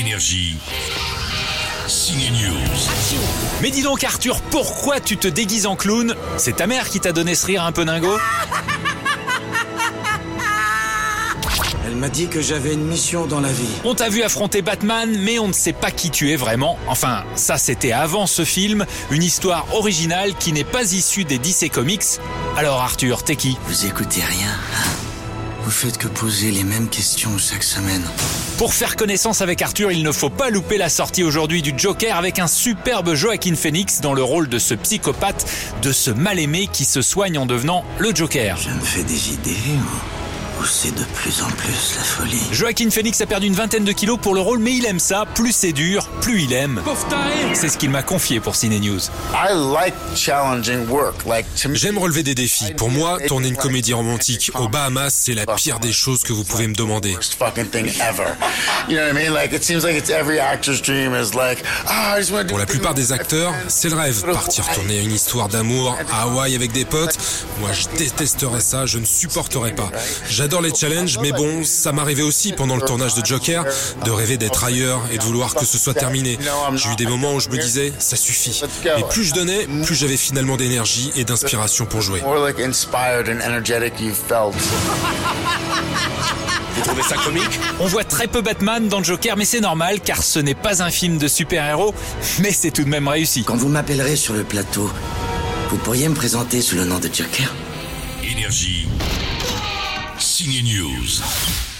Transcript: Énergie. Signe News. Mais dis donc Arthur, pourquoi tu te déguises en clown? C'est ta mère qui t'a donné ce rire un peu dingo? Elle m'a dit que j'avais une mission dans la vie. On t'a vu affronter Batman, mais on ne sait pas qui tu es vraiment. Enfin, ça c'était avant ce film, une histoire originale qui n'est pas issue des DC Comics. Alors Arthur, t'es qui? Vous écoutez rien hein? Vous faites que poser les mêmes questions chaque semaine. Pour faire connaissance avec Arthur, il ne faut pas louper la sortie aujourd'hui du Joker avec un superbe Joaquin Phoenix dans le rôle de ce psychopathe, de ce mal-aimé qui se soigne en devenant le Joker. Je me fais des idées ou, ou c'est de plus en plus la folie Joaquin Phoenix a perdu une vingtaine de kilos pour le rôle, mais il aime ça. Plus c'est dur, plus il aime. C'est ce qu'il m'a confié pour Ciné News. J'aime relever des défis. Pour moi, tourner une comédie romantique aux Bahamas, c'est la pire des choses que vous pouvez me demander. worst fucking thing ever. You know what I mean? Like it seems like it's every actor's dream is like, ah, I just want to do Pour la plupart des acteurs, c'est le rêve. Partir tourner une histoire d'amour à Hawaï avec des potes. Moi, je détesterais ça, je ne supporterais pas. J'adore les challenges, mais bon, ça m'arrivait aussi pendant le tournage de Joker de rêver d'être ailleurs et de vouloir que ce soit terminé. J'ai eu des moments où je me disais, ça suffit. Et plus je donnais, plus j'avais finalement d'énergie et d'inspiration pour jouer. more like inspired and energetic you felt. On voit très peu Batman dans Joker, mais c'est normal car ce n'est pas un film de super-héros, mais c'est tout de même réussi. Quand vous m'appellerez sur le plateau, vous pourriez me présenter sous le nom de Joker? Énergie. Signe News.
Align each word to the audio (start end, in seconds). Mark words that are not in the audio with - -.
Énergie. 0.00 0.56
Signe 1.86 2.30
News. 2.32 3.18
Mais 3.60 3.70
dis 3.70 3.82
donc 3.82 4.04
Arthur, 4.04 4.40
pourquoi 4.50 5.00
tu 5.00 5.18
te 5.18 5.28
déguises 5.28 5.66
en 5.66 5.76
clown? 5.76 6.14
C'est 6.38 6.56
ta 6.56 6.66
mère 6.66 6.88
qui 6.88 6.98
t'a 6.98 7.12
donné 7.12 7.34
ce 7.34 7.44
rire 7.46 7.62
un 7.64 7.72
peu 7.72 7.84
dingo? 7.84 8.16
Elle 11.86 11.96
m'a 11.96 12.08
dit 12.08 12.28
que 12.28 12.40
j'avais 12.40 12.72
une 12.72 12.86
mission 12.86 13.26
dans 13.26 13.40
la 13.40 13.52
vie. 13.52 13.68
On 13.84 13.94
t'a 13.94 14.08
vu 14.08 14.22
affronter 14.22 14.62
Batman, 14.62 15.14
mais 15.20 15.38
on 15.38 15.48
ne 15.48 15.52
sait 15.52 15.74
pas 15.74 15.90
qui 15.90 16.10
tu 16.10 16.30
es 16.30 16.36
vraiment. 16.36 16.78
Enfin, 16.88 17.24
ça 17.34 17.58
c'était 17.58 17.92
avant 17.92 18.26
ce 18.26 18.46
film, 18.46 18.86
une 19.10 19.22
histoire 19.22 19.66
originale 19.74 20.34
qui 20.38 20.52
n'est 20.52 20.64
pas 20.64 20.92
issue 20.92 21.24
des 21.24 21.38
DC 21.38 21.70
Comics. 21.70 22.18
Alors 22.56 22.80
Arthur, 22.80 23.22
t'es 23.24 23.36
qui? 23.36 23.58
Vous 23.66 23.84
écoutez 23.84 24.22
rien 24.22 24.48
hein? 24.48 24.91
Vous 25.64 25.70
faites 25.70 25.96
que 25.96 26.08
poser 26.08 26.50
les 26.50 26.64
mêmes 26.64 26.88
questions 26.88 27.38
chaque 27.38 27.62
semaine. 27.62 28.02
Pour 28.58 28.74
faire 28.74 28.96
connaissance 28.96 29.42
avec 29.42 29.62
Arthur, 29.62 29.92
il 29.92 30.02
ne 30.02 30.10
faut 30.10 30.28
pas 30.28 30.50
louper 30.50 30.76
la 30.76 30.88
sortie 30.88 31.22
aujourd'hui 31.22 31.62
du 31.62 31.72
Joker 31.76 32.16
avec 32.16 32.40
un 32.40 32.48
superbe 32.48 33.14
Joaquin 33.14 33.54
Phoenix 33.54 34.00
dans 34.00 34.12
le 34.12 34.24
rôle 34.24 34.48
de 34.48 34.58
ce 34.58 34.74
psychopathe, 34.74 35.48
de 35.82 35.92
ce 35.92 36.10
mal-aimé 36.10 36.68
qui 36.72 36.84
se 36.84 37.00
soigne 37.00 37.38
en 37.38 37.46
devenant 37.46 37.84
le 37.98 38.12
Joker. 38.12 38.56
Je 38.56 38.70
me 38.70 38.80
fais 38.80 39.04
des 39.04 39.34
idées 39.34 39.50
ou, 39.76 40.21
ou 40.60 40.64
c'est 40.64 40.94
de 40.94 41.04
plus 41.14 41.42
en 41.42 41.48
plus 41.48 41.94
la 41.96 42.02
folie 42.02 42.42
Joaquin 42.52 42.90
Phoenix 42.90 43.20
a 43.20 43.26
perdu 43.26 43.46
une 43.46 43.54
vingtaine 43.54 43.84
de 43.84 43.92
kilos 43.92 44.18
pour 44.20 44.34
le 44.34 44.40
rôle, 44.40 44.58
mais 44.58 44.74
il 44.74 44.86
aime 44.86 44.98
ça. 44.98 45.24
Plus 45.34 45.52
c'est 45.52 45.72
dur, 45.72 46.08
plus 46.20 46.42
il 46.42 46.52
aime. 46.52 46.82
C'est 47.54 47.68
ce 47.68 47.78
qu'il 47.78 47.90
m'a 47.90 48.02
confié 48.02 48.40
pour 48.40 48.56
Ciné 48.56 48.80
News. 48.80 49.00
J'aime 51.74 51.98
relever 51.98 52.22
des 52.22 52.34
défis. 52.34 52.72
Pour 52.76 52.90
moi, 52.90 53.18
tourner 53.26 53.48
une 53.48 53.56
comédie 53.56 53.94
romantique 53.94 54.50
aux 54.54 54.68
Bahamas, 54.68 55.10
c'est 55.10 55.34
la 55.34 55.46
pire 55.46 55.80
des 55.80 55.92
choses 55.92 56.22
que 56.22 56.32
vous 56.32 56.44
pouvez 56.44 56.68
me 56.68 56.74
demander. 56.74 57.14
worst 57.14 57.34
fucking 57.34 57.70
thing 57.70 57.88
ever. 58.00 58.36
You 58.88 58.96
know 58.96 59.04
what 59.04 59.10
I 59.10 59.12
mean? 59.12 59.32
Like 59.32 59.52
it 59.52 59.64
seems 59.64 59.84
like 59.84 59.96
it's 59.96 60.10
every 60.10 60.38
actor's 60.38 60.80
dream 60.80 61.14
is 61.14 61.34
like, 61.34 61.64
ah, 61.86 62.14
I 62.14 62.18
just 62.18 62.32
want 62.32 62.42
to 62.42 62.48
do 62.48 62.50
Pour 62.50 62.58
la 62.58 62.66
plupart 62.66 62.94
des 62.94 63.12
acteurs, 63.12 63.54
c'est 63.68 63.88
le 63.88 63.96
rêve. 63.96 64.22
Partir 64.32 64.68
tourner 64.74 65.00
une 65.00 65.12
histoire 65.12 65.48
d'amour 65.48 65.96
à 66.12 66.22
Hawaï 66.22 66.54
avec 66.54 66.72
des 66.72 66.84
potes. 66.84 67.16
Moi, 67.60 67.70
je 67.72 67.96
détesterais 67.96 68.60
ça, 68.60 68.86
je 68.86 68.98
ne 68.98 69.04
supporterais 69.04 69.74
pas. 69.74 69.90
J'adore 70.28 70.51
les 70.60 70.74
challenges, 70.74 71.18
mais 71.20 71.32
bon, 71.32 71.64
ça 71.64 71.92
m'arrivait 71.92 72.22
aussi 72.22 72.52
pendant 72.52 72.76
le 72.76 72.82
tournage 72.82 73.14
de 73.14 73.24
Joker 73.24 73.64
de 74.04 74.10
rêver 74.10 74.36
d'être 74.36 74.64
ailleurs 74.64 75.00
et 75.12 75.18
de 75.18 75.22
vouloir 75.22 75.54
que 75.54 75.64
ce 75.64 75.78
soit 75.78 75.94
terminé. 75.94 76.38
J'ai 76.74 76.90
eu 76.90 76.96
des 76.96 77.06
moments 77.06 77.34
où 77.34 77.40
je 77.40 77.48
me 77.48 77.58
disais, 77.58 77.92
ça 77.98 78.16
suffit. 78.16 78.62
Et 78.98 79.04
plus 79.08 79.24
je 79.24 79.34
donnais, 79.34 79.66
plus 79.84 79.94
j'avais 79.94 80.16
finalement 80.16 80.56
d'énergie 80.56 81.12
et 81.16 81.24
d'inspiration 81.24 81.86
pour 81.86 82.00
jouer. 82.00 82.20
more 82.22 82.38
like 82.38 82.60
inspired 82.60 83.28
and 83.28 83.40
energetic 83.40 84.00
you 84.00 84.12
felt. 84.14 84.54
On 87.80 87.86
voit 87.86 88.04
très 88.04 88.26
peu 88.26 88.40
Batman 88.40 88.88
dans 88.88 89.02
Joker, 89.02 89.36
mais 89.36 89.44
c'est 89.44 89.60
normal 89.60 90.00
car 90.00 90.22
ce 90.22 90.38
n'est 90.38 90.54
pas 90.54 90.82
un 90.82 90.90
film 90.90 91.18
de 91.18 91.28
super-héros, 91.28 91.94
mais 92.40 92.52
c'est 92.52 92.70
tout 92.70 92.84
de 92.84 92.88
même 92.88 93.08
réussi. 93.08 93.44
Quand 93.44 93.56
vous 93.56 93.68
m'appellerez 93.68 94.16
sur 94.16 94.34
le 94.34 94.42
plateau, 94.42 94.90
vous 95.70 95.76
pourriez 95.78 96.08
me 96.08 96.14
présenter 96.14 96.60
sous 96.60 96.76
le 96.76 96.84
nom 96.84 96.98
de 96.98 97.08
Joker? 97.12 97.52
Énergie. 98.24 98.88
Signe 100.42 100.62
News. 100.64 101.71